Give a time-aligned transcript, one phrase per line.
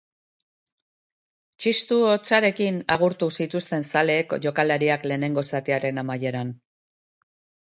[1.65, 6.57] Txistu hotsarekin agurtu zituzten zaleek jokalariak lehenengo zatiaren amaieran.